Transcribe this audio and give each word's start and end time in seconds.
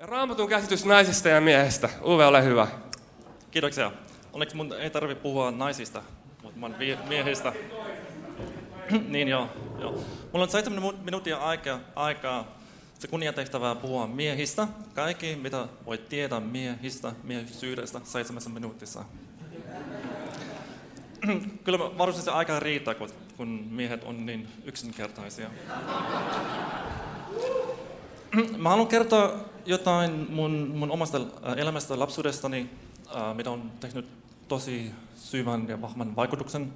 Raamatun 0.00 0.48
käsitys 0.48 0.84
naisista 0.84 1.28
ja 1.28 1.40
miehestä. 1.40 1.88
Uwe, 2.04 2.26
ole 2.26 2.44
hyvä. 2.44 2.66
Kiitoksia. 3.50 3.92
Onneksi 4.32 4.56
mun 4.56 4.72
ei 4.72 4.90
tarvitse 4.90 5.22
puhua 5.22 5.50
naisista, 5.50 6.02
mutta 6.42 6.58
mä 6.58 6.70
miehistä. 7.08 7.52
niin 9.08 9.28
joo, 9.28 9.48
joo. 9.80 9.92
Mulla 10.32 10.44
on 10.44 10.50
seitsemän 10.50 10.82
minuuttia 11.04 11.36
aikaa, 11.36 11.80
aikaa 11.96 12.58
se 12.98 13.08
kunniatehtävää 13.08 13.74
puhua 13.74 14.06
miehistä. 14.06 14.68
Kaikki, 14.94 15.36
mitä 15.36 15.66
voit 15.86 16.08
tietää 16.08 16.40
miehistä, 16.40 17.12
miehisyydestä 17.22 18.00
seitsemässä 18.04 18.50
minuutissa. 18.50 19.04
Kyllä 21.64 21.78
varmasti 21.78 22.22
se 22.22 22.30
aika 22.30 22.60
riittää, 22.60 22.94
kun 23.36 23.66
miehet 23.70 24.04
on 24.04 24.26
niin 24.26 24.48
yksinkertaisia. 24.64 25.50
Mä 28.58 28.68
haluan 28.68 28.88
kertoa 28.88 29.49
jotain 29.66 30.26
mun, 30.30 30.72
mun 30.74 30.90
omasta 30.90 31.18
äh, 31.18 31.58
elämästä 31.58 31.98
lapsuudestani, 31.98 32.70
äh, 33.16 33.36
mitä 33.36 33.50
on 33.50 33.72
tehnyt 33.80 34.06
tosi 34.48 34.92
syvän 35.16 35.68
ja 35.68 35.82
vahvan 35.82 36.16
vaikutuksen 36.16 36.72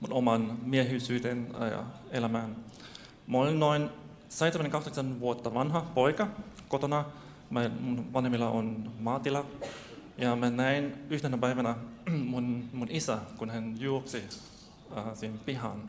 mun 0.00 0.12
oman 0.12 0.58
miehisyyteen 0.62 1.48
äh, 1.62 1.70
ja 1.70 1.84
elämään. 2.10 2.56
Mä 3.26 3.38
olin 3.38 3.60
noin 3.60 3.88
7-8 5.16 5.20
vuotta 5.20 5.54
vanha 5.54 5.80
poika 5.80 6.28
kotona. 6.68 7.04
Mä, 7.50 7.70
mun 7.80 8.12
vanhemmilla 8.12 8.50
on 8.50 8.92
maatila. 8.98 9.44
Ja 10.18 10.36
mä 10.36 10.50
näin 10.50 10.94
yhtenä 11.10 11.38
päivänä 11.38 11.74
mun, 12.30 12.68
mun 12.72 12.88
isä, 12.90 13.18
kun 13.38 13.50
hän 13.50 13.80
juoksi 13.80 14.24
äh, 14.96 15.04
siihen 15.14 15.38
pihaan. 15.38 15.82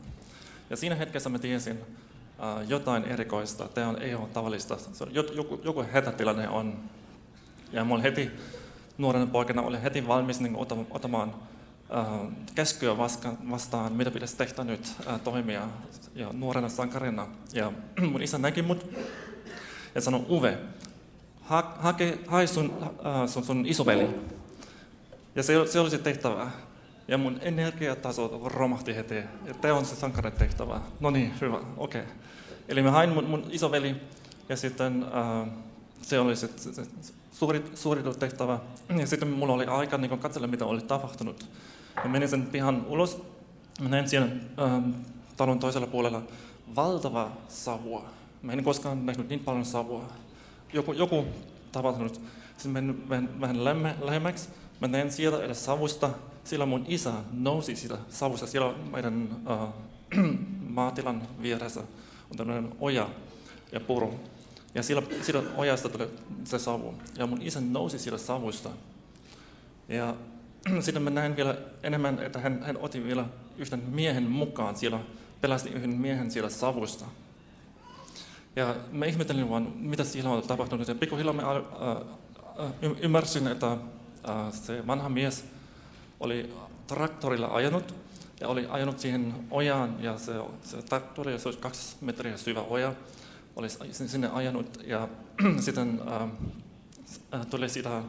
Ja 0.70 0.76
siinä 0.76 0.94
hetkessä 0.94 1.28
mä 1.28 1.38
tiesin, 1.38 1.78
jotain 2.68 3.04
erikoista. 3.04 3.68
Tämä 3.68 3.88
on, 3.88 4.02
ei 4.02 4.14
ole 4.14 4.28
tavallista. 4.32 4.76
Joku, 5.10 5.60
joku 5.64 5.84
hätätilanne 5.92 6.48
on. 6.48 6.78
Ja 7.72 7.84
mulla 7.84 8.02
heti 8.02 8.30
nuorena 8.98 9.26
poikana 9.26 9.62
oli 9.62 9.82
heti 9.82 10.08
valmis 10.08 10.40
niin 10.40 10.56
ottamaan 10.90 11.28
uh, 11.28 12.32
käskyä 12.54 12.96
vastaan, 13.50 13.92
mitä 13.92 14.10
pitäisi 14.10 14.36
tehdä 14.36 14.64
nyt 14.64 14.92
uh, 15.06 15.20
toimia 15.20 15.68
ja 16.14 16.32
nuorena 16.32 16.68
sankarina. 16.68 17.26
Ja 17.52 17.72
mun 18.12 18.22
isä 18.22 18.38
näki 18.38 18.62
mut 18.62 18.86
ja 19.94 20.00
sanoi, 20.00 20.26
Uve, 20.30 20.58
ha, 21.40 21.74
hake, 21.78 22.18
hae 22.26 22.46
sun, 22.46 22.70
uh, 22.70 23.28
sun, 23.28 23.44
sun 23.44 23.66
isoveli. 23.66 24.08
Ja 25.34 25.42
se, 25.42 25.66
se 25.66 25.80
oli 25.80 25.90
se 25.90 25.98
tehtävä. 25.98 26.50
Ja 27.10 27.18
mun 27.18 27.38
energiataso 27.42 28.40
romahti 28.44 28.96
heti. 28.96 29.14
Ja 29.14 29.54
tämä 29.60 29.74
on 29.74 29.84
se 29.84 29.96
sankarin 29.96 30.32
tehtävä. 30.32 30.80
No 31.00 31.10
niin, 31.10 31.34
hyvä, 31.40 31.60
okei. 31.76 32.02
Okay. 32.02 32.14
Eli 32.68 32.82
mä 32.82 32.90
hain 32.90 33.10
mun, 33.10 33.24
mun 33.24 33.46
isoveli 33.50 33.96
ja 34.48 34.56
sitten 34.56 35.02
äh, 35.02 35.48
se 36.02 36.20
oli 36.20 36.36
se, 36.36 36.48
se, 36.56 36.72
se 36.74 36.82
suorit, 37.32 37.76
suoritustehtävä. 37.76 38.58
Ja 38.98 39.06
sitten 39.06 39.28
mulla 39.28 39.52
oli 39.52 39.64
aika 39.64 39.98
niin 39.98 40.18
katsella, 40.18 40.46
mitä 40.46 40.66
oli 40.66 40.80
tapahtunut. 40.80 41.46
Mä 42.04 42.10
menin 42.10 42.28
sen 42.28 42.46
pihan 42.46 42.86
ulos. 42.88 43.22
Mä 43.80 43.88
näin 43.88 44.08
siellä 44.08 44.28
äh, 44.62 44.82
talon 45.36 45.58
toisella 45.58 45.86
puolella 45.86 46.22
valtava 46.76 47.30
savua. 47.48 48.04
Mä 48.42 48.52
en 48.52 48.64
koskaan 48.64 49.06
nähnyt 49.06 49.28
niin 49.28 49.40
paljon 49.40 49.64
savua. 49.64 50.04
Joku, 50.72 50.92
joku 50.92 51.24
tapahtunut. 51.72 52.20
Sitten 52.56 52.72
menin 52.72 53.08
vähän, 53.08 53.40
vähän 53.40 53.64
lähemmäksi. 54.00 54.48
Mä 54.80 54.88
näin 54.88 55.12
sieltä 55.12 55.44
edes 55.44 55.64
savusta. 55.64 56.10
Sillä 56.44 56.66
mun 56.66 56.84
isä 56.88 57.12
nousi 57.32 57.76
siitä 57.76 57.98
savusta. 58.10 58.46
Siellä 58.46 58.74
meidän 58.92 59.28
äh, 59.50 59.68
maatilan 60.68 61.22
vieressä 61.42 61.80
on 62.30 62.36
tämmöinen 62.36 62.72
oja 62.80 63.08
ja 63.72 63.80
puru. 63.80 64.20
Ja 64.74 64.82
sillä, 64.82 65.02
sillä 65.22 65.42
ojasta 65.56 65.88
tuli 65.88 66.08
se 66.44 66.58
savu. 66.58 66.94
Ja 67.18 67.26
mun 67.26 67.42
isä 67.42 67.60
nousi 67.60 67.98
siitä 67.98 68.18
savusta. 68.18 68.70
Ja 69.88 70.14
sitten 70.80 71.02
mä 71.02 71.10
näin 71.10 71.36
vielä 71.36 71.56
enemmän, 71.82 72.18
että 72.18 72.38
hän, 72.38 72.62
hän 72.62 72.76
otti 72.76 73.04
vielä 73.04 73.24
yhden 73.58 73.82
miehen 73.90 74.30
mukaan 74.30 74.76
siellä, 74.76 75.00
pelasti 75.40 75.70
yhden 75.70 75.90
miehen 75.90 76.30
siellä 76.30 76.50
savusta. 76.50 77.04
Ja 78.56 78.74
mä 78.92 79.04
ihmettelin 79.04 79.50
vaan, 79.50 79.72
mitä 79.76 80.04
siellä 80.04 80.30
on 80.30 80.42
tapahtunut. 80.42 80.88
Ja 80.88 80.94
pikkuhiljaa 80.94 81.34
mä 81.34 81.42
äh, 81.42 81.56
äh, 81.56 82.72
ymmärsin, 83.00 83.46
että 83.46 83.72
äh, 83.72 84.52
se 84.52 84.86
vanha 84.86 85.08
mies 85.08 85.44
oli 86.20 86.54
traktorilla 86.86 87.46
ajanut 87.46 87.94
ja 88.40 88.48
oli 88.48 88.66
ajanut 88.70 88.98
siihen 88.98 89.34
ojaan 89.50 89.96
ja 90.00 90.18
se, 90.18 90.32
se 90.62 90.82
traktori, 90.82 91.38
se 91.38 91.48
oli 91.48 91.56
kaksi 91.56 91.96
metriä 92.00 92.36
syvä 92.36 92.60
oja, 92.60 92.94
oli 93.56 93.68
sinne 93.90 94.28
ajanut 94.28 94.78
ja 94.86 95.08
sitten 95.64 96.00
äh, 96.08 96.22
äh, 97.34 97.46
tuli 97.46 97.68
siitä 97.68 97.96
äh, 97.98 98.04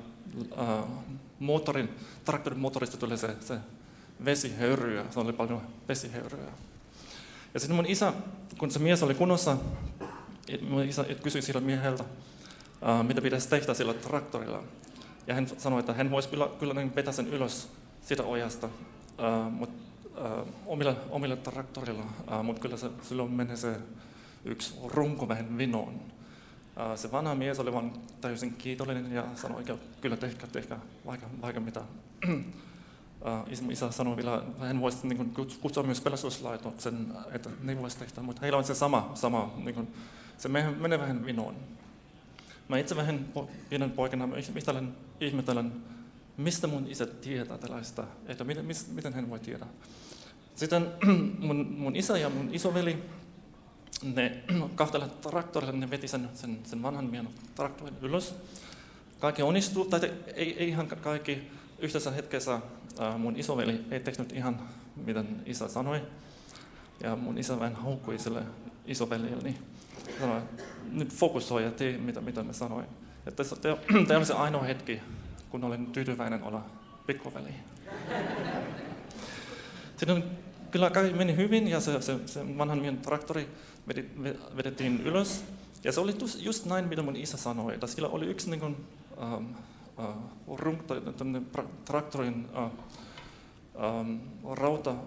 moottorin, 1.40 1.90
traktorin 2.26 2.60
moottorista 2.60 2.98
tuli 2.98 3.18
se, 3.18 3.36
se 3.40 3.58
vesihöyryä, 4.26 5.06
se 5.10 5.20
oli 5.20 5.34
paljon 5.34 5.62
vesihöyryä. 5.88 6.52
Ja 7.54 7.60
sitten 7.60 7.76
mun 7.76 7.86
isä, 7.86 8.14
kun 8.58 8.72
se 8.72 8.80
mies 8.80 9.04
oli 9.04 9.14
kunnossa, 9.14 9.58
mun 10.62 10.84
isä 10.84 11.06
kysyi 11.24 11.42
sillä 11.42 11.62
mieheltä, 11.62 12.04
äh, 12.90 13.06
mitä 13.06 13.22
pitäisi 13.22 13.50
tehdä 13.50 13.74
sillä 13.74 13.94
traktorilla. 13.94 14.64
Ja 15.28 15.34
hän 15.34 15.48
sanoi, 15.58 15.80
että 15.80 15.94
hän 15.94 16.12
voisi 16.12 16.30
kyllä, 16.30 16.50
kyllä 16.60 16.74
niin 16.74 16.96
vetää 16.96 17.14
sen 17.14 17.28
ylös 17.28 17.70
siitä 18.02 18.24
ojasta, 18.24 18.70
äh, 19.20 19.52
mutta 19.52 19.84
äh, 20.26 20.48
omilla, 20.66 20.96
omilla 21.10 21.36
traktorilla, 21.36 22.04
äh, 22.32 22.44
mutta 22.44 22.62
kyllä 22.62 22.78
se, 22.78 22.90
silloin 23.02 23.32
menee 23.32 23.58
se 23.58 23.78
yksi 24.46 24.74
runko 24.84 25.28
vähän 25.28 25.58
vinoon. 25.58 26.02
Äh, 26.80 26.98
se 26.98 27.12
vanha 27.12 27.36
mies 27.36 27.60
oli 27.60 27.74
vain 27.74 27.94
täysin 28.22 28.54
kiitollinen 28.54 29.12
ja 29.12 29.26
sanoi, 29.36 29.60
että 29.62 29.78
kyllä 30.02 30.18
tehkää, 30.18 30.50
tehkää, 30.52 30.80
vaikka, 31.06 31.28
vaikka 31.42 31.62
mitä. 31.62 31.82
Uh, 33.22 33.72
isä 33.72 33.92
sanoi 33.92 34.18
vielä, 34.18 34.36
että 34.36 34.66
hän 34.66 34.82
voisi 34.82 35.08
niin 35.08 35.34
kutsua 35.62 35.84
myös 35.84 36.02
pelastuslaitoksen, 36.02 37.08
että 37.32 37.50
ne 37.62 37.82
voisi 37.82 37.98
tehdä, 37.98 38.22
mutta 38.22 38.42
heillä 38.42 38.58
on 38.58 38.64
se 38.64 38.76
sama, 38.76 39.12
sama 39.14 39.54
niin 39.64 39.76
kuin, 39.76 39.88
se 40.38 40.50
menee 40.50 41.00
vähän 41.00 41.26
vinoon. 41.26 41.56
Mä 42.68 42.78
itse 42.78 42.96
vähän 42.96 43.26
pienen 43.70 43.92
poikana 43.92 44.38
ihmettelen, 44.38 44.96
ihmettelen 45.20 45.72
mistä 46.42 46.68
mun 46.68 46.88
isä 46.88 47.06
tietää 47.06 47.58
tällaista, 47.58 48.04
että 48.28 48.44
miten, 48.44 48.66
miten 48.94 49.14
hän 49.14 49.30
voi 49.30 49.40
tietää. 49.40 49.68
Sitten 50.56 50.88
mun, 51.48 51.76
mun 51.78 51.96
isä 51.96 52.18
ja 52.18 52.30
mun 52.30 52.50
isoveli, 52.52 53.04
ne 54.04 54.44
kahdella 54.76 55.08
traktorilla 55.08 55.74
ne 55.74 55.90
veti 55.90 56.08
sen, 56.08 56.30
sen, 56.34 56.60
sen 56.64 56.84
vanhan 56.84 57.06
miehen 57.06 57.30
traktorin 57.56 57.98
ylös. 58.02 58.36
Kaikki 59.20 59.42
onnistuu, 59.42 59.86
tai 59.86 60.14
ei, 60.36 60.58
ei 60.58 60.68
ihan 60.68 60.88
kaikki 60.88 61.52
yhdessä 61.80 62.12
hetkessä. 62.12 62.54
Äh, 63.02 63.18
mun 63.18 63.36
isoveli 63.36 63.86
ei 63.92 64.00
tehnyt 64.00 64.32
ihan 64.32 64.70
miten 64.96 65.42
isä 65.46 65.68
sanoi. 65.68 66.02
Ja 67.04 67.16
mun 67.16 67.38
isä 67.38 67.60
vähän 67.60 67.76
haukkui 67.76 68.20
sille 68.20 68.44
isoveljelle. 68.86 69.54
Sanoi, 70.20 70.42
nyt 70.92 71.14
fokusoi 71.14 71.64
ja 71.64 71.72
tee 71.72 71.98
mitä, 71.98 72.22
mitä 72.22 72.44
me 72.44 72.54
sanoin. 72.54 72.86
Tämä 74.08 74.20
on 74.20 74.26
se 74.26 74.34
ainoa 74.34 74.64
hetki, 74.64 75.02
kun 75.52 75.64
olen 75.64 75.86
tyytyväinen 75.86 76.44
olla 76.44 76.66
pikkuveli. 77.06 77.50
Sitten 79.98 80.24
kyllä 80.72 80.90
kaikki 80.90 81.18
meni 81.18 81.36
hyvin 81.36 81.68
ja 81.68 81.80
se, 81.80 82.02
se, 82.02 82.20
se 82.26 82.58
vanhan 82.58 82.80
miehen 82.80 82.98
traktori 82.98 83.50
vedettiin 84.58 85.02
ylös. 85.02 85.44
Ja 85.84 85.92
se 85.92 86.00
oli 86.00 86.16
just 86.40 86.66
näin, 86.66 86.86
mitä 86.86 87.02
mun 87.02 87.16
isä 87.16 87.38
sanoi, 87.38 87.74
että 87.74 87.88
sillä 87.88 88.08
oli 88.08 88.26
yksi 88.26 88.50
niin 88.50 88.60
kuin, 88.60 88.78
ähm, 89.22 89.46
äh, 90.00 90.16
runk, 90.48 90.80
traktorin 91.86 92.48
äh, 92.58 92.64
ähm, 92.64 94.18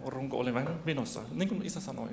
runko 0.07 0.39
oli 0.39 0.55
vähän 0.55 0.87
vinossa, 0.87 1.21
niin 1.33 1.49
kuin 1.49 1.67
isä 1.67 1.81
sanoi. 1.81 2.09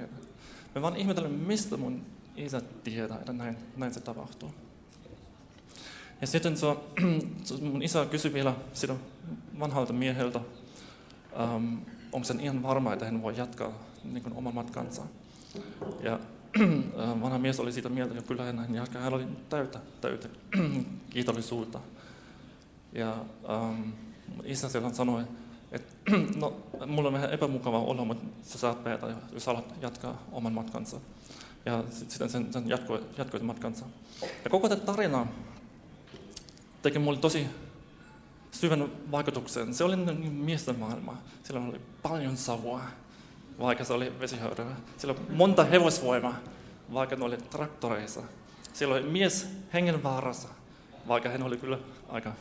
Me 0.76 0.82
vaan 0.82 0.96
ihmettelemme, 0.96 1.38
mistä 1.38 1.78
mun 1.78 2.06
isä 2.36 2.62
tietää, 2.84 3.20
että 3.20 3.34
näin, 3.34 3.58
näin 3.78 3.94
se 3.94 4.00
tapahtuu. 4.00 4.52
Ja 6.22 6.28
sitten 6.28 6.58
se, 6.58 6.68
mun 7.62 7.84
isä 7.84 8.06
kysyi 8.06 8.34
vielä 8.34 8.54
sitä 8.74 8.96
vanhalta 9.60 9.94
mieheltä, 9.94 10.40
um, 11.56 11.80
onko 12.12 12.26
sen 12.26 12.40
ihan 12.40 12.64
varma, 12.64 12.94
että 12.94 13.06
hän 13.06 13.22
voi 13.22 13.38
jatkaa 13.38 13.72
niin 14.04 14.24
kuin 14.24 14.36
oman 14.36 14.56
matkansa. 14.56 15.02
Ja 16.00 16.20
vanha 17.22 17.40
mies 17.40 17.60
oli 17.60 17.72
siitä 17.72 17.90
mieltä, 17.90 18.14
että 18.14 18.28
kyllä 18.28 18.44
hän 18.44 18.76
jatkaa. 18.76 19.02
Hän 19.02 19.14
oli 19.14 19.28
täytä, 19.50 19.80
täytä 20.02 20.30
kiitollisuutta. 21.10 21.80
Ja 22.94 23.18
um, 23.50 23.94
isä 24.44 24.70
siellä 24.70 24.94
sanoi, 24.94 25.24
että 25.72 25.94
no, 26.36 26.54
mulla 26.88 27.08
on 27.08 27.14
vähän 27.14 27.34
epämukava 27.34 27.80
olla, 27.80 28.06
mutta 28.06 28.26
sä 28.44 28.58
saat 28.58 28.84
päätä, 28.84 29.08
jos 29.34 29.46
haluat 29.46 29.74
jatkaa 29.82 30.24
oman 30.32 30.54
matkansa. 30.54 30.98
Ja 31.66 31.84
sitten 31.90 32.30
sen, 32.30 32.54
sen 32.54 32.70
jatkoi, 32.70 33.04
jatkoi 33.18 33.40
matkansa. 33.40 33.86
Ja 34.44 34.50
koko 34.50 34.70
tämä 34.70 34.82
tarina 34.82 35.28
teki 36.82 37.00
mulle 37.00 37.20
tosi 37.20 37.48
syvän 38.52 38.92
vaikutuksen. 39.12 39.74
Se 39.74 39.84
oli 39.84 39.96
niin 39.96 40.34
miesten 40.34 40.80
maailma. 40.80 41.18
Siellä 41.44 41.68
oli 41.68 41.82
paljon 42.02 42.38
savua, 42.38 42.82
vaikka 43.60 43.84
se 43.84 43.94
oli 43.94 44.20
vesihöyryä. 44.20 44.66
Siellä 44.98 45.20
oli 45.20 45.36
monta 45.36 45.64
hevosvoimaa, 45.64 46.36
vaikka 46.94 47.16
ne 47.16 47.26
oli 47.26 47.38
traktoreissa. 47.38 48.22
Siellä 48.74 48.96
oli 48.96 49.04
mies 49.04 49.48
hengenvaarassa, 49.74 50.48
vaikka 51.08 51.30
hän 51.30 51.44
oli 51.44 51.58
kyllä 51.58 51.78
aika 52.10 52.34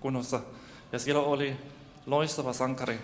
kunnossa. 0.00 0.40
Ja 0.92 0.98
siellä 0.98 1.22
oli 1.22 1.56
loistava 2.06 2.52
sankari, 2.52 2.98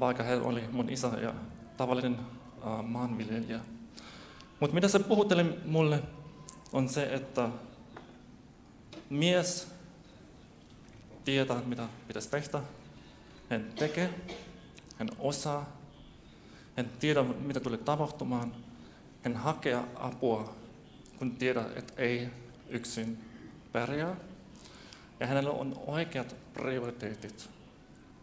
vaikka 0.00 0.22
hän 0.22 0.42
oli 0.42 0.64
mun 0.72 0.90
isä 0.90 1.10
ja 1.22 1.34
tavallinen 1.76 2.18
maanviljelijä. 2.82 3.60
Mutta 4.60 4.74
mitä 4.74 4.88
se 4.88 4.98
puhutteli 4.98 5.44
mulle, 5.64 6.02
on 6.72 6.88
se, 6.88 7.14
että 7.14 7.48
mies 9.10 9.73
tietää, 11.24 11.62
mitä 11.66 11.88
pitäisi 12.08 12.30
tehdä. 12.30 12.60
Hän 13.50 13.72
tekee, 13.78 14.14
hän 14.98 15.08
osaa, 15.18 15.76
hän 16.76 16.90
tiedä, 17.00 17.22
mitä 17.22 17.60
tulee 17.60 17.78
tapahtumaan. 17.78 18.54
Hän 19.22 19.36
hakee 19.36 19.82
apua, 19.96 20.54
kun 21.18 21.36
tiedä, 21.36 21.64
että 21.76 21.92
ei 21.96 22.28
yksin 22.68 23.24
pärjää. 23.72 24.16
Ja 25.20 25.26
hänellä 25.26 25.50
on 25.50 25.82
oikeat 25.86 26.36
prioriteetit. 26.54 27.50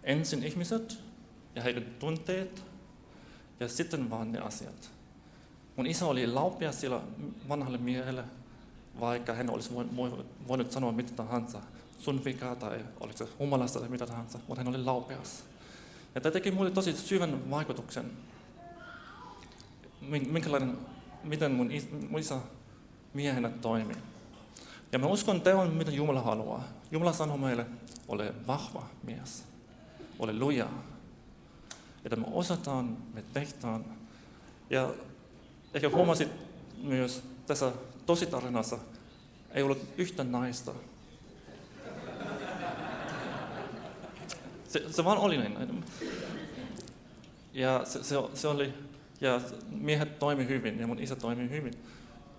Ensin 0.03 0.43
ihmiset 0.43 0.99
ja 1.55 1.61
heidän 1.61 1.85
tunteet 1.99 2.63
ja 3.59 3.67
sitten 3.67 4.09
vaan 4.09 4.31
ne 4.31 4.39
asiat. 4.39 4.91
Mun 5.75 5.87
isä 5.87 6.05
oli 6.05 6.27
laupea 6.27 6.71
siellä 6.71 7.01
vanhalle 7.49 7.77
miehelle, 7.77 8.23
vaikka 8.99 9.33
hän 9.33 9.49
olisi 9.49 9.69
voinut 10.47 10.71
sanoa 10.71 10.91
mitä 10.91 11.13
tahansa, 11.13 11.61
sun 12.01 12.25
vika 12.25 12.55
tai 12.55 12.85
oliko 12.99 13.17
se 13.17 13.27
humalasta 13.39 13.79
tai 13.79 13.89
mitä 13.89 14.05
tahansa, 14.05 14.39
mutta 14.47 14.63
hän 14.63 14.75
oli 14.75 14.83
laupeas. 14.83 15.43
Ja 16.15 16.21
tämä 16.21 16.33
teki 16.33 16.51
mulle 16.51 16.71
tosi 16.71 16.93
syvän 16.93 17.49
vaikutuksen, 17.49 18.11
minkälainen, 20.01 20.77
miten 21.23 21.51
mun, 21.51 21.71
is, 21.71 21.87
mun 22.09 22.19
isä 22.19 22.37
miehenä 23.13 23.49
toimii. 23.49 23.97
Ja 24.91 24.99
mä 24.99 25.07
uskon 25.07 25.41
teon, 25.41 25.73
mitä 25.73 25.91
Jumala 25.91 26.21
haluaa. 26.21 26.63
Jumala 26.91 27.13
sanoo 27.13 27.37
meille, 27.37 27.65
ole 28.07 28.33
vahva 28.47 28.85
mies, 29.03 29.43
ole 30.19 30.39
luja. 30.39 30.67
Että 32.05 32.15
me 32.15 32.25
osataan, 32.31 32.97
me 33.13 33.23
tehdään. 33.33 33.85
Ja 34.69 34.93
ehkä 35.73 35.89
huomasit 35.89 36.29
myös 36.83 37.23
tässä 37.47 37.71
tositarinassa, 38.05 38.77
ei 39.51 39.63
ollut 39.63 39.85
yhtä 39.97 40.23
naista. 40.23 40.73
Se, 44.71 44.83
se 44.89 45.05
vaan 45.05 45.17
oli 45.17 45.37
näin. 45.37 45.83
Ja 47.53 47.81
se, 47.85 48.03
se, 48.03 48.15
se 48.33 48.47
oli, 48.47 48.73
ja 49.21 49.41
miehet 49.69 50.19
toimi 50.19 50.47
hyvin 50.47 50.79
ja 50.79 50.87
mun 50.87 50.99
isä 50.99 51.15
toimi 51.15 51.49
hyvin 51.49 51.73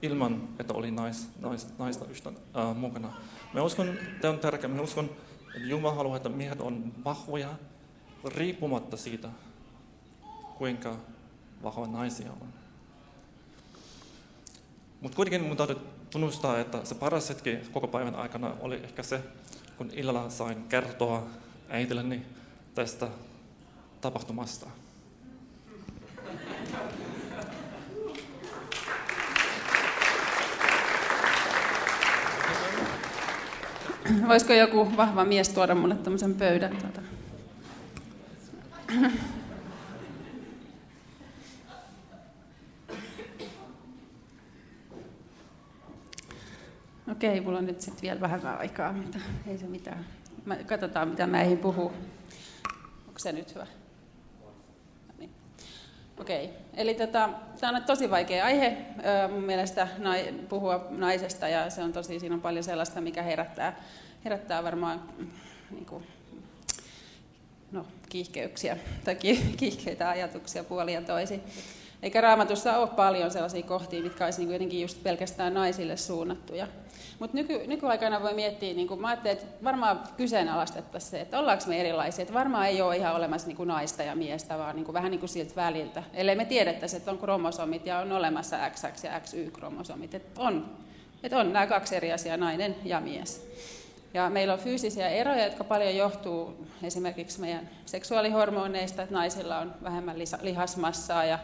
ilman, 0.02 0.49
että 0.58 0.75
oli 0.75 0.90
nais, 0.90 1.29
nais, 1.40 1.79
naista 1.79 2.05
yhtä 2.05 2.32
äh, 2.56 2.76
mukana. 2.76 3.12
Mä 3.55 3.62
uskon, 3.62 3.99
tämä 4.20 4.34
on 4.34 4.40
tärkeää, 4.40 4.73
mä 4.75 4.82
uskon, 4.82 5.11
että 5.55 5.69
Jumala 5.69 5.94
haluaa, 5.94 6.17
että 6.17 6.29
miehet 6.29 6.61
on 6.61 6.93
vahvoja 7.05 7.55
riippumatta 8.25 8.96
siitä, 8.96 9.29
kuinka 10.58 10.96
vahva 11.62 11.87
naisia 11.87 12.32
on. 12.40 12.49
Mutta 15.00 15.17
kuitenkin 15.17 15.49
mun 15.49 15.56
täytyy 15.56 15.76
tunnustaa, 16.11 16.58
että 16.58 16.84
se 16.84 16.94
paras 16.94 17.29
hetki 17.29 17.58
koko 17.73 17.88
päivän 17.88 18.14
aikana 18.14 18.56
oli 18.61 18.76
ehkä 18.76 19.02
se, 19.02 19.20
kun 19.79 19.90
illalla 19.93 20.31
sain 20.31 20.64
kertoa 20.69 21.26
äitilleni 21.73 22.23
tästä 22.75 23.09
tapahtumasta. 24.01 24.67
Voisiko 34.29 34.53
joku 34.53 34.97
vahva 34.97 35.25
mies 35.25 35.49
tuoda 35.49 35.75
mulle 35.75 35.97
tämmöisen 35.97 36.35
pöydän? 36.35 36.77
Tuota? 36.77 37.03
Okei, 47.13 47.41
mulla 47.41 47.59
on 47.59 47.67
nyt 47.67 47.81
sitten 47.81 48.03
vielä 48.03 48.21
vähän 48.21 48.59
aikaa, 48.59 48.93
mutta 48.93 49.19
ei 49.47 49.59
se 49.59 49.67
mitään. 49.67 50.07
Mä, 50.44 50.56
katsotaan, 50.56 51.09
mitä 51.09 51.27
mä 51.27 51.43
eihin 51.43 51.59
puhu. 51.59 51.93
Onko 53.09 53.19
se 53.19 53.33
nyt 53.33 53.55
hyvä? 53.55 53.67
No 55.09 55.15
niin. 55.19 55.31
Okei, 56.21 56.50
eli 56.75 56.94
tota, 56.94 57.29
tämä 57.61 57.77
on 57.77 57.85
tosi 57.85 58.11
vaikea 58.11 58.44
aihe 58.44 58.77
mun 59.33 59.44
mielestä 59.44 59.89
nai, 59.99 60.35
puhua 60.49 60.87
naisesta 60.91 61.49
ja 61.49 61.71
se 61.71 61.83
on 61.83 61.93
tosi, 61.93 62.21
siinä 62.21 62.35
on 62.35 62.41
paljon 62.41 62.65
sellaista, 62.65 63.00
mikä 63.00 63.23
herättää, 63.23 63.81
herättää 64.25 64.65
varmaan 64.65 65.03
niin 65.71 65.87
kuin, 65.87 66.06
no, 67.73 67.87
kiihkeyksiä 68.09 68.77
tai 69.05 69.17
kiihkeitä 69.56 70.09
ajatuksia 70.09 70.65
puolia 70.65 71.03
toisin. 71.03 71.43
Eikä 72.03 72.21
raamatussa 72.21 72.79
ole 72.79 72.89
paljon 72.89 73.31
sellaisia 73.31 73.63
kohtia, 73.63 74.03
mitkä 74.03 74.25
olisi 74.25 74.41
niin 74.41 74.53
jotenkin 74.53 74.81
just 74.81 75.03
pelkästään 75.03 75.55
naisille 75.55 75.97
suunnattuja. 75.97 76.67
Mutta 77.19 77.37
nyky, 77.37 77.67
nykyaikana 77.67 78.23
voi 78.23 78.35
miettiä, 78.35 78.75
niin 78.75 78.89
kuin 78.89 79.01
mä 79.01 79.13
että 79.13 79.47
varmaan 79.65 80.01
kyseenalaistettaisiin 80.17 81.11
se, 81.11 81.21
että 81.21 81.39
ollaanko 81.39 81.65
me 81.67 81.81
erilaisia. 81.81 82.23
Että 82.23 82.35
varmaan 82.35 82.67
ei 82.67 82.83
ole 82.83 82.97
ihan 82.97 83.15
olemassa 83.15 83.49
niin 83.49 83.57
kuin 83.57 83.69
naista 83.69 84.03
ja 84.03 84.17
miestä, 84.17 84.59
vaan 84.59 84.77
niin 84.77 84.85
kuin 84.85 84.95
vähän 84.95 85.11
niin 85.11 85.19
kuin 85.19 85.31
siltä 85.31 85.57
väliltä. 85.57 86.03
Ellei 86.15 86.37
me 86.37 86.45
tiedettäisi, 86.45 86.97
että 86.97 87.11
on 87.11 87.19
kromosomit 87.19 87.87
ja 87.87 87.99
on 87.99 88.13
olemassa 88.13 88.57
XX 88.71 89.05
ja 89.05 89.21
XY-kromosomit. 89.21 90.15
Että 90.15 90.41
on, 90.41 90.77
että 91.23 91.39
on 91.39 91.53
nämä 91.53 91.67
kaksi 91.67 91.97
eri 91.97 92.13
asiaa, 92.13 92.37
nainen 92.37 92.77
ja 92.85 93.01
mies. 93.01 93.49
Ja 94.15 94.31
meillä 94.31 94.53
on 94.53 94.61
fyysisiä 94.61 95.09
eroja, 95.09 95.45
jotka 95.45 95.65
paljon 95.65 95.97
johtuu 95.97 96.67
esimerkiksi 96.83 97.41
meidän 97.41 97.71
seksuaalihormoneista, 97.87 99.03
että 99.03 99.15
naisilla 99.15 99.59
on 99.59 99.75
vähemmän 99.83 100.17
lihasmassaa 100.43 101.25
ja 101.25 101.39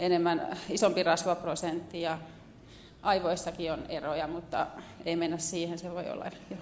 enemmän 0.00 0.56
isompi 0.68 1.02
rasvaprosentti 1.02 2.02
ja 2.02 2.18
aivoissakin 3.02 3.72
on 3.72 3.82
eroja, 3.88 4.26
mutta 4.26 4.66
ei 5.06 5.16
mennä 5.16 5.38
siihen, 5.38 5.78
se 5.78 5.90
voi 5.90 6.10
olla 6.10 6.24
jo. 6.50 6.56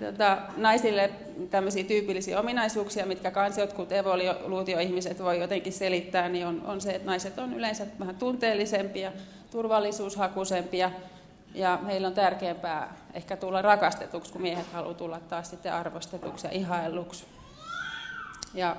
Tota, 0.00 0.38
naisille 0.56 1.10
tämmöisiä 1.50 1.84
tyypillisiä 1.84 2.40
ominaisuuksia, 2.40 3.06
mitkä 3.06 3.30
kans 3.30 3.58
jotkut 3.58 3.92
evoluutioihmiset 3.92 5.22
voi 5.22 5.40
jotenkin 5.40 5.72
selittää, 5.72 6.28
niin 6.28 6.46
on, 6.46 6.62
on 6.66 6.80
se, 6.80 6.90
että 6.90 7.06
naiset 7.06 7.38
on 7.38 7.54
yleensä 7.54 7.86
vähän 8.00 8.16
tunteellisempia, 8.16 9.12
turvallisuushakuisempia, 9.50 10.90
ja 11.54 11.78
heillä 11.86 12.08
on 12.08 12.14
tärkeämpää 12.14 12.94
ehkä 13.14 13.36
tulla 13.36 13.62
rakastetuksi, 13.62 14.32
kun 14.32 14.42
miehet 14.42 14.72
haluaa 14.72 14.94
tulla 14.94 15.20
taas 15.20 15.50
sitten 15.50 15.72
arvostetuksi 15.72 16.46
ja 16.46 16.52
ihailluksi. 16.52 17.26
Ja 18.54 18.76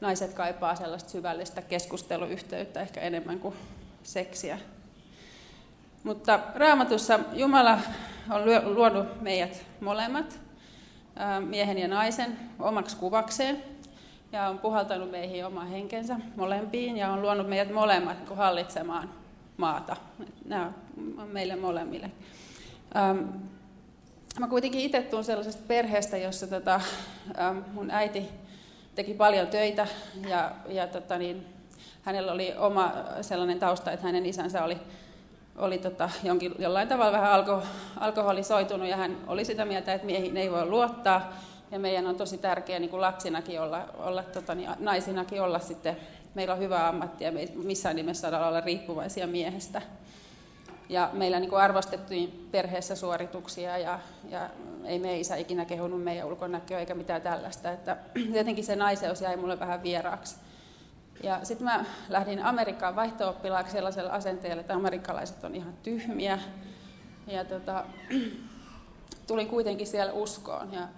naiset 0.00 0.34
kaipaa 0.34 0.76
sellaista 0.76 1.10
syvällistä 1.10 1.62
keskusteluyhteyttä 1.62 2.80
ehkä 2.80 3.00
enemmän 3.00 3.38
kuin 3.38 3.54
seksiä. 4.02 4.58
Mutta 6.04 6.40
raamatussa 6.54 7.20
Jumala 7.32 7.78
on 8.30 8.74
luonut 8.74 9.22
meidät 9.22 9.66
molemmat, 9.80 10.40
miehen 11.46 11.78
ja 11.78 11.88
naisen, 11.88 12.38
omaksi 12.58 12.96
kuvakseen. 12.96 13.62
Ja 14.32 14.48
on 14.48 14.58
puhaltanut 14.58 15.10
meihin 15.10 15.46
oma 15.46 15.64
henkensä 15.64 16.16
molempiin 16.36 16.96
ja 16.96 17.12
on 17.12 17.22
luonut 17.22 17.48
meidät 17.48 17.74
molemmat 17.74 18.16
hallitsemaan 18.36 19.10
maata. 19.60 19.96
Nämä 20.44 20.72
on 21.18 21.28
meille 21.28 21.56
molemmille. 21.56 22.10
Mä 24.38 24.48
kuitenkin 24.48 24.80
itse 24.80 25.02
tuun 25.02 25.24
sellaisesta 25.24 25.62
perheestä, 25.68 26.16
jossa 26.16 26.46
tota, 26.46 26.80
mun 27.72 27.90
äiti 27.90 28.28
teki 28.94 29.14
paljon 29.14 29.46
töitä 29.46 29.86
ja, 30.28 30.52
ja 30.68 30.86
tota 30.86 31.18
niin, 31.18 31.46
hänellä 32.02 32.32
oli 32.32 32.54
oma 32.58 32.92
sellainen 33.20 33.58
tausta, 33.58 33.92
että 33.92 34.06
hänen 34.06 34.26
isänsä 34.26 34.64
oli, 34.64 34.78
oli 35.56 35.78
tota, 35.78 36.10
jonkin, 36.22 36.54
jollain 36.58 36.88
tavalla 36.88 37.12
vähän 37.12 37.32
alko, 37.32 37.62
alkoholisoitunut 37.96 38.88
ja 38.88 38.96
hän 38.96 39.16
oli 39.26 39.44
sitä 39.44 39.64
mieltä, 39.64 39.94
että 39.94 40.06
miehiin 40.06 40.36
ei 40.36 40.50
voi 40.50 40.66
luottaa. 40.66 41.32
Ja 41.70 41.78
meidän 41.78 42.06
on 42.06 42.16
tosi 42.16 42.38
tärkeää 42.38 42.78
niin 42.78 42.90
kuin 42.90 43.00
lapsinakin 43.00 43.60
olla, 43.60 43.84
olla 43.98 44.22
tota, 44.22 44.54
niin, 44.54 44.70
naisinakin 44.78 45.42
olla 45.42 45.58
sitten, 45.58 45.96
meillä 46.34 46.54
on 46.54 46.60
hyvä 46.60 46.88
ammatti 46.88 47.24
ja 47.24 47.32
me 47.32 47.48
missään 47.54 47.96
nimessä 47.96 48.20
saada 48.20 48.46
olla 48.46 48.60
riippuvaisia 48.60 49.26
miehestä. 49.26 49.82
Ja 50.88 51.10
meillä 51.12 51.40
niin 51.40 51.50
kuin 51.50 51.62
arvostettiin 51.62 52.48
perheessä 52.50 52.96
suorituksia 52.96 53.78
ja, 53.78 53.98
ja 54.28 54.50
ei 54.84 54.98
me 54.98 55.20
isä 55.20 55.36
ikinä 55.36 55.64
kehunut 55.64 56.04
meidän 56.04 56.26
ulkonäköä 56.26 56.78
eikä 56.78 56.94
mitään 56.94 57.22
tällaista. 57.22 57.70
Että 57.70 57.96
jotenkin 58.38 58.64
se 58.64 58.76
naiseus 58.76 59.20
jäi 59.20 59.36
mulle 59.36 59.60
vähän 59.60 59.82
vieraaksi. 59.82 60.36
Ja 61.22 61.40
sitten 61.42 61.64
mä 61.64 61.84
lähdin 62.08 62.44
Amerikkaan 62.44 62.96
vaihto 62.96 63.36
sellaisella 63.66 64.10
asenteella, 64.10 64.60
että 64.60 64.74
amerikkalaiset 64.74 65.44
on 65.44 65.54
ihan 65.54 65.74
tyhmiä. 65.82 66.38
Ja 67.26 67.44
tota, 67.44 67.84
tulin 69.26 69.48
kuitenkin 69.48 69.86
siellä 69.86 70.12
uskoon. 70.12 70.72
Ja, 70.72 70.88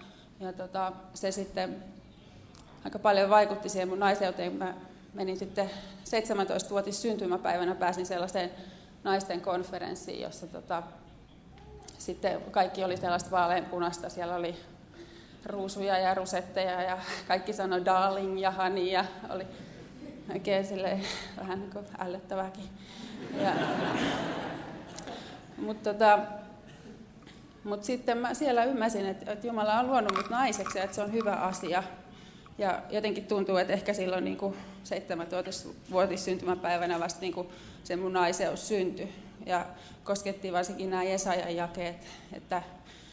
ja 0.41 0.53
tota, 0.53 0.93
se 1.15 1.31
sitten 1.31 1.85
aika 2.85 2.99
paljon 2.99 3.31
vaikutti 3.31 3.69
siihen 3.69 3.89
mun 3.89 3.99
naiseuteen. 3.99 4.53
Mä 4.53 4.75
menin 5.15 5.39
sitten 5.39 5.71
17-vuotis 6.05 7.03
syntymäpäivänä 7.03 7.75
pääsin 7.75 8.07
sellaiseen 8.07 8.51
naisten 9.05 9.41
konferenssiin, 9.41 10.21
jossa 10.21 10.47
tota, 10.47 10.83
sitten 11.99 12.41
kaikki 12.51 12.85
oli 12.85 12.97
sellaista 12.97 13.31
vaaleanpunasta. 13.31 14.09
Siellä 14.09 14.35
oli 14.35 14.57
ruusuja 15.47 15.99
ja 15.99 16.15
rusetteja 16.15 16.83
ja 16.83 16.99
kaikki 17.29 17.53
sanoi 17.53 17.85
darling 17.85 18.41
ja 18.41 18.51
honey 18.51 18.85
ja 18.85 19.05
oli 19.31 19.47
oikein 20.33 20.67
silleen, 20.67 21.03
vähän 21.39 21.61
niin 21.61 21.71
kuin 21.71 21.87
ällöttävääkin. 21.99 22.65
Ja, 23.43 23.53
mutta 25.57 25.93
tota, 25.93 26.19
mut 27.65 27.85
sitten 27.85 28.19
mä 28.19 28.35
siellä 28.35 28.65
ymmärsin, 28.65 29.07
että, 29.07 29.33
että 29.33 29.47
Jumala 29.47 29.81
on 29.81 29.87
luonut 29.87 30.17
mut 30.17 30.31
naiseksi 30.31 30.79
ja 30.79 30.85
että 30.85 30.95
se 30.95 31.03
on 31.03 31.13
hyvä 31.13 31.33
asia. 31.33 31.83
Ja 32.59 32.83
jotenkin 32.91 33.27
tuntuu, 33.27 33.57
että 33.57 33.73
ehkä 33.73 33.93
silloin 33.93 34.25
niin 34.25 34.39
7-vuotis 34.85 36.25
syntymäpäivänä 36.25 37.01
vasta 37.01 37.21
niin 37.21 37.33
kuin 37.33 37.49
se 37.85 37.97
mun 37.97 38.13
naiseus 38.13 38.69
syntyi. 38.69 39.09
Ja 39.47 39.67
kosketti 40.05 40.53
varsinkin 40.53 40.91
nämä 40.91 41.03
Jesajan 41.03 41.57
jakeet, 41.57 41.97
että 42.33 42.63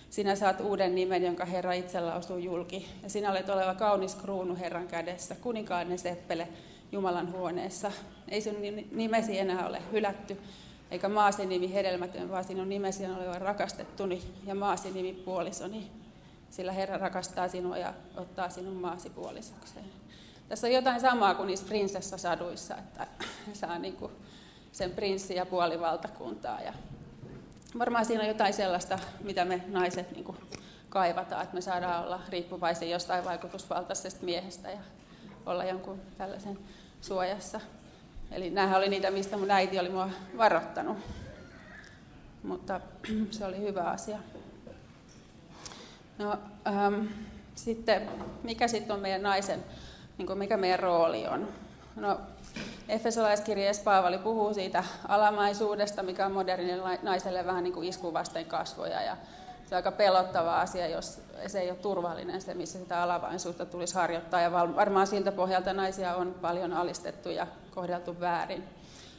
sinä 0.09 0.35
saat 0.35 0.61
uuden 0.61 0.95
nimen, 0.95 1.23
jonka 1.23 1.45
Herra 1.45 1.73
itse 1.73 1.99
lausuu 1.99 2.37
julki. 2.37 2.87
Ja 3.03 3.09
sinä 3.09 3.31
olet 3.31 3.49
oleva 3.49 3.75
kaunis 3.75 4.15
kruunu 4.15 4.55
Herran 4.55 4.87
kädessä, 4.87 5.35
kuninkainen 5.35 5.99
seppele 5.99 6.47
Jumalan 6.91 7.31
huoneessa. 7.31 7.91
Ei 8.27 8.41
sun 8.41 8.55
nimesi 8.91 9.39
enää 9.39 9.67
ole 9.67 9.81
hylätty, 9.91 10.37
eikä 10.91 11.09
maasi 11.09 11.45
nimi 11.45 11.73
hedelmätön, 11.73 12.31
vaan 12.31 12.43
sinun 12.43 12.69
nimesi 12.69 13.05
on 13.05 13.17
oleva 13.17 13.39
rakastettuni 13.39 14.21
ja 14.45 14.55
maasi 14.55 14.91
nimi 14.91 15.13
puolisoni. 15.13 15.91
Sillä 16.49 16.71
Herra 16.71 16.97
rakastaa 16.97 17.47
sinua 17.47 17.77
ja 17.77 17.93
ottaa 18.15 18.49
sinun 18.49 18.75
maasi 18.75 19.09
puolisokseen. 19.09 19.85
Tässä 20.49 20.67
on 20.67 20.73
jotain 20.73 21.01
samaa 21.01 21.35
kuin 21.35 21.47
niissä 21.47 21.65
prinsessasaduissa, 21.65 22.77
että 22.77 23.07
saa 23.53 23.79
niin 23.79 23.95
kuin 23.95 24.11
sen 24.71 24.91
prinssi 24.91 25.35
ja 25.35 25.45
puolivaltakuntaa. 25.45 26.61
Ja 26.61 26.73
varmaan 27.79 28.05
siinä 28.05 28.21
on 28.21 28.27
jotain 28.27 28.53
sellaista, 28.53 28.99
mitä 29.23 29.45
me 29.45 29.63
naiset 29.67 30.11
niin 30.11 30.23
kuin 30.23 30.37
kaivataan, 30.89 31.43
että 31.43 31.55
me 31.55 31.61
saadaan 31.61 32.05
olla 32.05 32.21
riippuvaisia 32.29 32.89
jostain 32.89 33.25
vaikutusvaltaisesta 33.25 34.25
miehestä 34.25 34.71
ja 34.71 34.79
olla 35.45 35.63
jonkun 35.63 36.01
tällaisen 36.17 36.59
suojassa. 37.01 37.61
Eli 38.31 38.49
nämä 38.49 38.77
oli 38.77 38.89
niitä, 38.89 39.11
mistä 39.11 39.37
mun 39.37 39.51
äiti 39.51 39.79
oli 39.79 39.89
mua 39.89 40.09
varoittanut. 40.37 40.97
Mutta 42.43 42.81
se 43.31 43.45
oli 43.45 43.57
hyvä 43.57 43.83
asia. 43.83 44.19
No, 46.17 46.37
ähm, 46.67 47.05
sitten, 47.55 48.09
mikä 48.43 48.67
sitten 48.67 48.95
on 48.95 48.99
meidän 49.01 49.23
naisen, 49.23 49.63
niin 50.19 50.27
kuin 50.27 50.39
mikä 50.39 50.57
meidän 50.57 50.79
rooli 50.79 51.27
on? 51.27 51.47
No, 51.95 52.19
Efesolaiskirjeessä 52.89 53.83
Paavali 53.83 54.17
puhuu 54.17 54.53
siitä 54.53 54.83
alamaisuudesta, 55.07 56.03
mikä 56.03 56.25
on 56.25 56.31
modernille 56.31 56.99
naiselle 57.01 57.45
vähän 57.45 57.63
niin 57.63 57.73
kuin 57.73 57.87
isku 57.87 58.13
vasten 58.13 58.45
kasvoja. 58.45 59.01
Ja 59.01 59.17
se 59.65 59.75
on 59.75 59.77
aika 59.77 59.91
pelottava 59.91 60.61
asia, 60.61 60.87
jos 60.87 61.21
se 61.47 61.59
ei 61.59 61.69
ole 61.69 61.77
turvallinen 61.77 62.41
se, 62.41 62.53
missä 62.53 62.79
sitä 62.79 63.03
alamaisuutta 63.03 63.65
tulisi 63.65 63.95
harjoittaa. 63.95 64.41
Ja 64.41 64.51
varmaan 64.51 65.07
siltä 65.07 65.31
pohjalta 65.31 65.73
naisia 65.73 66.15
on 66.15 66.35
paljon 66.41 66.73
alistettu 66.73 67.29
ja 67.29 67.47
kohdeltu 67.75 68.19
väärin. 68.19 68.63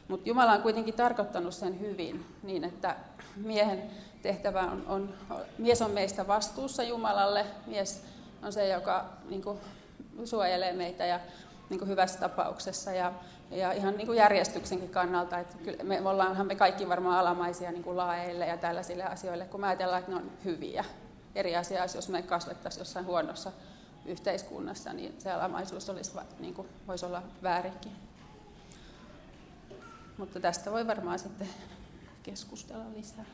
Mutta 0.09 0.29
Jumala 0.29 0.53
on 0.53 0.63
kuitenkin 0.63 0.95
tarkoittanut 0.95 1.55
sen 1.55 1.81
hyvin 1.81 2.27
niin, 2.43 2.65
että 2.65 2.97
miehen 3.37 3.91
tehtävä 4.23 4.61
on, 4.61 4.85
on 4.87 5.15
mies 5.59 5.83
on 5.83 5.91
meistä 5.91 6.27
vastuussa 6.27 6.83
Jumalalle, 6.83 7.47
mies 7.67 8.03
on 8.43 8.53
se, 8.53 8.69
joka 8.69 9.05
niin 9.29 9.43
kuin, 9.43 9.59
suojelee 10.25 10.73
meitä 10.73 11.07
ja 11.07 11.21
niin 11.71 11.79
kuin 11.79 11.89
hyvässä 11.89 12.19
tapauksessa. 12.19 12.93
Ja 12.93 13.13
ja 13.51 13.73
ihan 13.73 13.97
niin 13.97 14.07
kuin 14.07 14.17
järjestyksenkin 14.17 14.91
kannalta, 14.91 15.39
että 15.39 15.57
kyllä 15.65 15.85
me 15.85 16.01
ollaanhan 16.01 16.47
me 16.47 16.55
kaikki 16.55 16.89
varmaan 16.89 17.19
alamaisia 17.19 17.73
niin 17.73 17.83
kuin 17.83 17.97
laeille 17.97 18.47
ja 18.47 18.57
tällaisille 18.57 19.05
asioille, 19.05 19.45
kun 19.45 19.61
me 19.61 19.67
ajatellaan, 19.67 19.99
että 19.99 20.13
ne 20.13 20.17
on 20.17 20.31
hyviä. 20.45 20.85
Eri 21.35 21.57
asia 21.57 21.85
jos 21.95 22.09
me 22.09 22.23
kasvettaisiin 22.23 22.81
jossain 22.81 23.07
huonossa 23.07 23.53
yhteiskunnassa, 24.07 24.93
niin 24.93 25.15
se 25.21 25.33
alamaisuus 25.33 25.91
olisi, 25.91 26.13
niin 26.39 26.55
kuin, 26.55 26.69
voisi 26.87 27.07
olla 27.07 27.23
väärinkin. 27.43 27.93
Mutta 30.19 30.41
tästä 30.41 30.71
voi 30.71 30.87
varmaan 30.87 31.19
sitten 31.19 31.49
keskustella 32.23 32.85
lisää. 32.97 33.25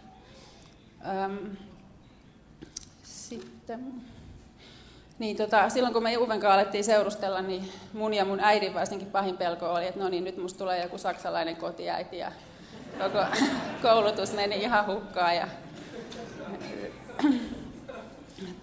Sitten 3.02 3.95
niin 5.18 5.37
tota, 5.37 5.68
silloin 5.68 5.94
kun 5.94 6.02
me 6.02 6.12
Juven 6.12 6.40
kanssa 6.40 6.54
alettiin 6.54 6.85
seurustella, 6.85 7.42
niin 7.42 7.73
mun 7.92 8.14
ja 8.14 8.25
mun 8.25 8.40
äidin 8.40 8.75
varsinkin 8.75 9.11
pahin 9.11 9.37
pelko 9.37 9.73
oli, 9.73 9.87
että 9.87 10.00
no 10.00 10.08
niin, 10.08 10.25
nyt 10.25 10.37
musta 10.37 10.58
tulee 10.58 10.82
joku 10.82 10.99
saksalainen 10.99 11.56
kotiäiti 11.56 12.18
ja 12.18 12.32
koko 12.99 13.25
koulutus 13.82 14.32
meni 14.32 14.56
ihan 14.56 14.87
hukkaan. 14.87 15.37
Ja, 15.37 15.49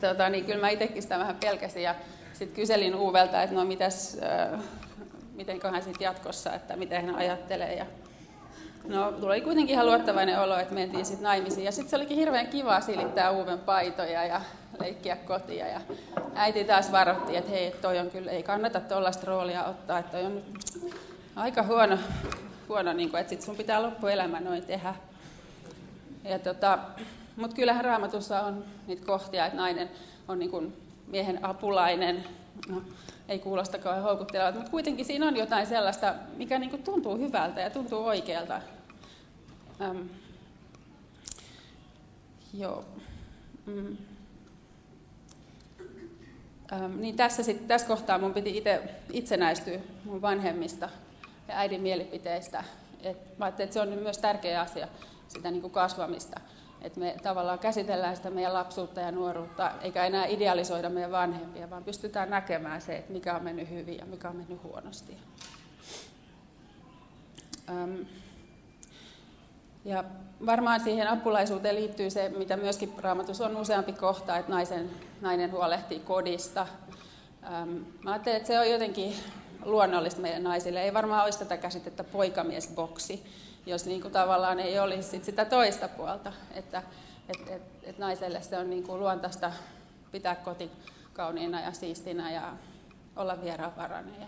tota, 0.02 0.30
niin 0.30 0.46
kyllä 0.46 0.62
mä 0.62 0.70
itsekin 0.70 1.02
sitä 1.02 1.20
vähän 1.20 1.38
pelkäsin 1.42 1.84
ja 1.84 1.96
sitten 2.34 2.56
kyselin 2.56 2.96
Uuvelta, 2.96 3.44
että 3.44 3.56
no 3.56 3.66
mitäs, 3.66 4.18
äh, 4.24 4.60
mitenköhän 5.36 5.84
sitten 5.84 6.06
jatkossa, 6.06 6.54
että 6.54 6.76
miten 6.76 7.06
hän 7.06 7.16
ajattelee. 7.16 7.76
Ja, 7.76 7.86
no 8.88 9.12
tuli 9.12 9.42
kuitenkin 9.42 9.74
ihan 9.74 9.86
luottavainen 9.86 10.40
olo, 10.40 10.58
että 10.58 10.74
mentiin 10.74 11.06
sitten 11.06 11.24
naimisiin. 11.24 11.66
Ja 11.66 11.72
sitten 11.72 11.90
se 11.90 11.96
olikin 11.96 12.18
hirveän 12.18 12.48
kiva 12.48 12.82
silittää 12.82 13.32
Uuven 13.32 13.60
paitoja 13.60 14.26
ja 14.26 14.42
leikkiä 14.80 15.16
kotia. 15.16 15.68
Ja 15.68 15.82
äiti 16.36 16.64
taas 16.64 16.92
varoitti, 16.92 17.38
että 17.38 17.52
hei, 17.52 17.72
toi 17.82 18.00
on 18.00 18.10
kyllä, 18.10 18.32
ei 18.32 18.44
kannata 18.44 18.80
tuollaista 18.80 19.28
roolia 19.28 19.66
ottaa, 19.66 20.00
että 20.00 20.12
toi 20.12 20.26
on 20.26 20.42
aika 21.36 21.64
huono, 21.64 21.98
huono 22.70 22.94
niin 22.94 23.10
kuin, 23.10 23.22
että 23.22 23.30
sit 23.30 23.42
sun 23.42 23.56
pitää 23.56 23.84
loppuelämä 23.84 24.40
noin 24.40 24.66
tehdä. 24.66 24.96
Ja 26.24 26.40
tota, 26.40 26.80
mutta 27.36 27.56
kyllähän 27.56 27.86
raamatussa 27.86 28.42
on 28.42 28.66
niitä 28.88 29.06
kohtia, 29.06 29.46
että 29.46 29.58
nainen 29.58 29.90
on 30.28 30.40
niin 30.40 30.52
kuin 30.52 30.74
miehen 31.08 31.46
apulainen, 31.46 32.24
no, 32.70 32.82
ei 33.30 33.40
kuulosta 33.40 33.78
kauhean 33.78 34.04
houkuttelevalta, 34.04 34.58
mutta 34.58 34.72
kuitenkin 34.72 35.06
siinä 35.06 35.28
on 35.28 35.38
jotain 35.38 35.68
sellaista, 35.68 36.14
mikä 36.38 36.60
niin 36.60 36.70
kuin 36.70 36.84
tuntuu 36.84 37.18
hyvältä 37.18 37.62
ja 37.62 37.70
tuntuu 37.70 38.06
oikealta. 38.06 38.62
Ähm, 39.82 40.02
joo. 42.54 42.86
Mm. 43.66 43.98
Ähm, 46.74 47.02
niin 47.02 47.16
tässä, 47.16 47.44
sit, 47.44 47.68
tässä 47.68 47.88
kohtaa 47.88 48.18
mun 48.18 48.34
piti 48.34 48.58
itse 48.58 48.82
itsenäistyä 49.12 49.80
mun 50.06 50.22
vanhemmista 50.22 50.90
ja 51.48 51.58
äidin 51.58 51.82
mielipiteistä. 51.82 52.64
Et 53.04 53.38
mä 53.38 53.48
että 53.48 53.68
se 53.70 53.80
on 53.80 53.90
myös 53.90 54.18
tärkeä 54.18 54.62
asia, 54.62 54.88
sitä 55.28 55.52
niin 55.52 55.62
kuin 55.62 55.74
kasvamista. 55.74 56.40
Että 56.82 57.00
me 57.00 57.16
tavallaan 57.24 57.60
käsitellään 57.60 58.16
sitä 58.16 58.30
meidän 58.30 58.54
lapsuutta 58.54 59.02
ja 59.02 59.12
nuoruutta, 59.12 59.72
eikä 59.82 60.06
enää 60.06 60.26
idealisoida 60.26 60.90
meidän 60.90 61.12
vanhempia, 61.12 61.70
vaan 61.70 61.84
pystytään 61.84 62.30
näkemään 62.30 62.82
se, 62.82 62.96
että 62.96 63.14
mikä 63.14 63.36
on 63.36 63.44
mennyt 63.44 63.70
hyvin 63.70 63.98
ja 63.98 64.06
mikä 64.06 64.30
on 64.30 64.36
mennyt 64.36 64.64
huonosti. 64.64 65.18
Ähm, 67.70 68.02
ja 69.86 70.04
varmaan 70.46 70.80
siihen 70.80 71.08
apulaisuuteen 71.08 71.76
liittyy 71.76 72.10
se, 72.10 72.30
mitä 72.38 72.58
myöskin 72.58 72.94
raamatussa 72.98 73.46
on 73.46 73.58
useampi 73.58 73.94
kohta, 73.94 74.38
että 74.38 74.52
naisen, 74.52 74.90
nainen 75.22 75.52
huolehtii 75.52 76.00
kodista. 76.00 76.68
Mä 78.04 78.12
ajattelen, 78.12 78.38
että 78.38 78.48
se 78.48 78.60
on 78.60 78.70
jotenkin 78.70 79.16
luonnollista 79.66 80.22
meidän 80.22 80.44
naisille. 80.44 80.82
Ei 80.84 80.94
varmaan 80.94 81.24
olisi 81.24 81.40
tätä 81.40 81.58
käsitettä 81.58 82.04
poikamiesboksi, 82.04 83.24
jos 83.66 83.86
niin 83.86 84.02
kuin 84.02 84.12
tavallaan 84.12 84.60
ei 84.60 84.80
olisi 84.80 85.10
sit 85.10 85.24
sitä 85.24 85.46
toista 85.46 85.88
puolta. 85.88 86.34
Että 86.54 86.84
et, 87.30 87.50
et, 87.50 87.62
et 87.84 87.98
naiselle 87.98 88.42
se 88.42 88.58
on 88.58 88.70
niin 88.70 88.84
kuin 88.84 89.00
luontaista 89.00 89.52
pitää 90.12 90.36
koti 90.36 90.72
kauniina 91.14 91.62
ja 91.62 91.72
siistinä 91.72 92.32
ja 92.32 92.54
olla 93.16 93.42
vieraanvarainen 93.42 94.22
ja 94.22 94.28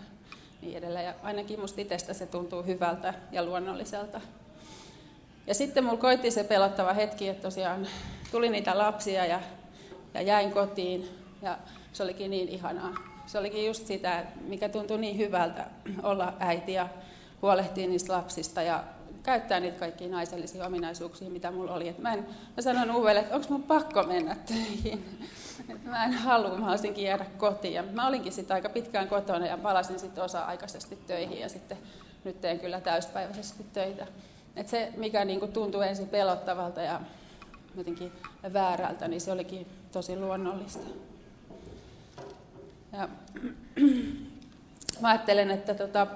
niin 0.62 0.78
edelleen. 0.78 1.04
Ja 1.04 1.14
ainakin 1.22 1.60
musta 1.60 1.80
itsestä 1.80 2.14
se 2.14 2.26
tuntuu 2.26 2.62
hyvältä 2.62 3.14
ja 3.32 3.44
luonnolliselta. 3.44 4.20
Ja 5.46 5.54
sitten 5.54 5.84
mulla 5.84 5.98
koitti 5.98 6.30
se 6.30 6.44
pelottava 6.44 6.92
hetki, 6.92 7.28
että 7.28 7.42
tosiaan 7.42 7.86
tuli 8.30 8.50
niitä 8.50 8.78
lapsia 8.78 9.26
ja, 9.26 9.40
ja 10.14 10.22
jäin 10.22 10.52
kotiin 10.52 11.08
ja 11.42 11.58
se 11.92 12.02
olikin 12.02 12.30
niin 12.30 12.48
ihanaa. 12.48 12.94
Se 13.26 13.38
olikin 13.38 13.66
just 13.66 13.86
sitä, 13.86 14.24
mikä 14.40 14.68
tuntui 14.68 14.98
niin 14.98 15.18
hyvältä 15.18 15.66
olla 16.02 16.32
äiti 16.40 16.72
ja 16.72 16.88
huolehtia 17.42 17.88
niistä 17.88 18.12
lapsista 18.12 18.62
ja 18.62 18.84
käyttää 19.22 19.60
niitä 19.60 19.78
kaikkia 19.78 20.08
naisellisia 20.08 20.66
ominaisuuksia, 20.66 21.30
mitä 21.30 21.50
mulla 21.50 21.74
oli. 21.74 21.88
Et 21.88 21.98
mä, 21.98 22.12
en, 22.12 22.26
mä 22.56 22.62
sanoin 22.62 22.96
Uvelle, 22.96 23.20
että 23.20 23.34
onko 23.34 23.46
mun 23.50 23.62
pakko 23.62 24.02
mennä 24.02 24.36
töihin. 24.46 25.18
Et 25.70 25.84
mä 25.84 26.04
en 26.04 26.12
halua, 26.12 26.50
mä 26.50 26.60
haluaisinkin 26.60 27.04
jäädä 27.04 27.24
kotiin. 27.38 27.74
Ja 27.74 27.82
mä 27.82 28.06
olinkin 28.06 28.32
sitten 28.32 28.54
aika 28.54 28.68
pitkään 28.68 29.08
kotona 29.08 29.46
ja 29.46 29.58
palasin 29.58 29.98
sitten 29.98 30.24
osa-aikaisesti 30.24 30.98
töihin 31.06 31.40
ja 31.40 31.48
sitten 31.48 31.78
nyt 32.24 32.40
teen 32.40 32.60
kyllä 32.60 32.80
täyspäiväisesti 32.80 33.66
töitä. 33.72 34.06
Et 34.56 34.68
se, 34.68 34.92
mikä 34.96 35.24
niin 35.24 35.40
kuin 35.40 35.52
tuntui 35.52 35.88
ensin 35.88 36.08
pelottavalta 36.08 36.82
ja 36.82 37.00
jotenkin 37.76 38.12
väärältä, 38.52 39.08
niin 39.08 39.20
se 39.20 39.32
olikin 39.32 39.66
tosi 39.92 40.16
luonnollista. 40.16 40.86
Ja, 42.92 43.08
mä 45.00 45.08
ajattelen, 45.08 45.50
että 45.50 45.74
tota, 45.74 46.06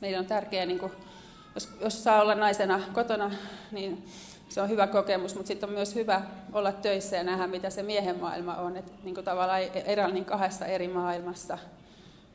meidän 0.00 0.20
on 0.20 0.26
tärkeää, 0.26 0.66
niin 0.66 0.80
jos, 1.54 1.68
jos 1.80 2.04
saa 2.04 2.22
olla 2.22 2.34
naisena 2.34 2.80
kotona, 2.92 3.30
niin 3.72 4.04
se 4.48 4.60
on 4.60 4.68
hyvä 4.68 4.86
kokemus, 4.86 5.34
mutta 5.34 5.48
sitten 5.48 5.68
on 5.68 5.74
myös 5.74 5.94
hyvä 5.94 6.22
olla 6.52 6.72
töissä 6.72 7.16
ja 7.16 7.22
nähdä, 7.22 7.46
mitä 7.46 7.70
se 7.70 7.82
miehen 7.82 8.20
maailma 8.20 8.56
on. 8.56 8.76
Että 8.76 8.92
niin 9.02 9.14
kuin 9.14 9.24
tavallaan 9.24 9.62
erää 9.62 10.08
niin 10.08 10.24
kahdessa 10.24 10.66
eri 10.66 10.88
maailmassa. 10.88 11.58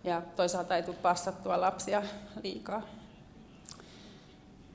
Ja 0.04 0.22
toisaalta 0.36 0.76
ei 0.76 0.84
tule 0.84 0.96
passattua 1.02 1.62
lapsia 1.62 2.04
liikaa. 2.44 2.82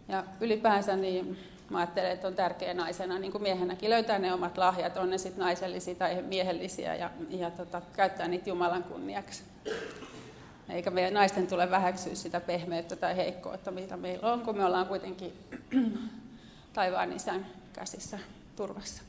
Ja 0.09 0.25
ylipäänsä 0.41 0.97
niin 0.97 1.39
mä 1.71 1.79
ajattelen, 1.79 2.11
että 2.11 2.29
on 2.29 2.35
tärkeä 2.35 2.75
naisena, 2.75 3.19
niin 3.19 3.33
kuin 3.33 3.43
miehenäkin, 3.43 3.91
löytää 3.91 4.19
ne 4.19 4.33
omat 4.33 4.59
lahjat, 4.59 4.97
on 4.97 5.11
ne 5.11 5.19
sitten 5.19 5.45
naisellisia 5.45 5.95
tai 5.95 6.23
miehellisiä, 6.23 6.95
ja, 6.95 7.11
ja 7.31 7.51
tota, 7.51 7.83
käyttää 7.93 8.29
niitä 8.29 8.51
Jumalan 8.51 8.85
kunniaksi. 8.85 9.43
Eikä 10.69 10.91
meidän 10.91 11.15
naisten 11.15 11.47
tule 11.47 11.71
väheksyä 11.71 12.15
sitä 12.15 12.41
pehmeyttä 12.41 12.97
tai 12.97 13.17
heikkoutta, 13.17 13.71
mitä 13.71 13.97
meillä 13.97 14.33
on, 14.33 14.41
kun 14.41 14.57
me 14.57 14.65
ollaan 14.65 14.87
kuitenkin 14.87 15.33
taivaan 16.73 17.13
isän 17.13 17.47
käsissä 17.73 18.19
turvassa. 18.57 19.03